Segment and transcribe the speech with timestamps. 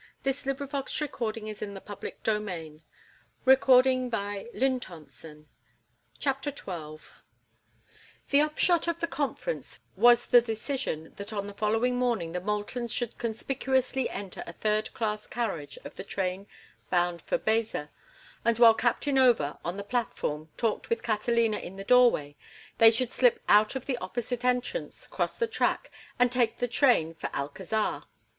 [0.25, 2.83] Now, you go and call Cousin Lyman out into the hall, and
[3.45, 5.45] we'll have a consultation."
[6.19, 7.01] XII
[8.31, 12.91] The upshot of the conference was the decision that on the following morning the Moultons
[12.91, 16.47] should conspicuously enter a third class carriage of the train
[16.89, 17.91] bound for Baeza,
[18.43, 22.35] and while Captain Over, on the platform, talked with Catalina in the doorway,
[22.79, 27.13] they should slip out of the opposite entrance, cross the track, and take the train
[27.13, 28.05] for Alcazar.